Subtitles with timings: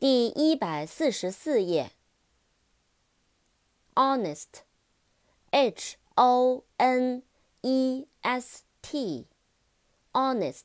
[0.00, 1.92] 第一百四十四页。
[3.94, 7.22] honest，h o n
[7.60, 10.64] e s t，honest，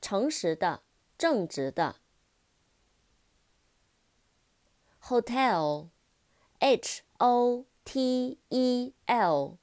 [0.00, 0.80] 诚实的，
[1.18, 1.96] 正直的。
[5.02, 9.58] hotel，h o t e l，hotel，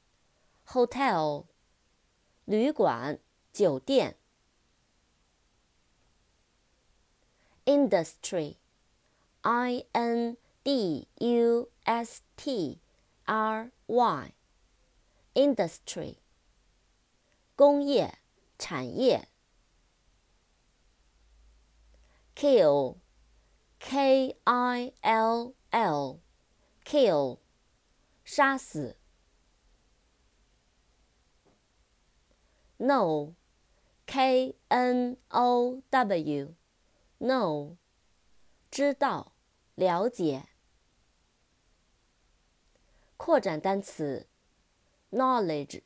[2.45, 3.19] 旅馆、
[3.51, 4.19] 酒店。
[7.74, 8.58] industry,
[9.44, 12.78] I N D U S T
[13.26, 14.32] R Y,
[15.34, 16.16] industry,
[17.56, 18.18] 工业、
[18.58, 19.28] 产业。
[22.34, 22.96] kill,
[23.78, 26.20] K I L L,
[26.84, 27.38] kill,
[28.24, 29.00] 杀死。
[32.80, 33.34] know,
[34.06, 36.54] K N O W
[37.19, 37.77] know，
[38.69, 39.33] 知道，
[39.75, 40.49] 了解。
[43.17, 44.27] 扩展单词
[45.11, 45.81] ，knowledge，k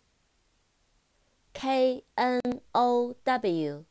[2.16, 2.42] n
[2.72, 3.86] o w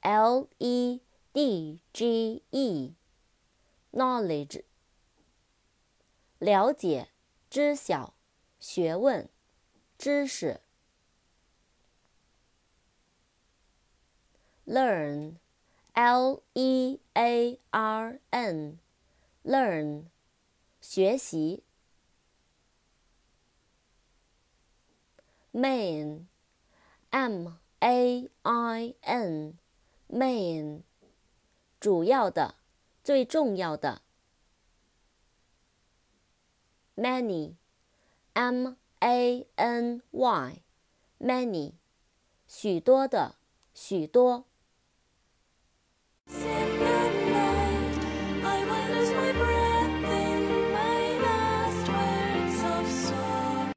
[0.00, 3.02] l e d g e，knowledge，
[6.38, 7.10] 了解，
[7.50, 8.14] 知晓，
[8.60, 9.28] 学问，
[9.98, 10.60] 知识。
[14.64, 15.38] learn。
[15.96, 20.04] L E A R N，learn，
[20.78, 21.62] 学习。
[25.52, 27.48] Main，M
[27.80, 30.82] A I N，main，
[31.80, 32.56] 主要的，
[33.02, 34.02] 最重要的。
[36.94, 41.72] Many，M A N Y，many，
[42.46, 43.36] 许多的，
[43.72, 44.44] 许多。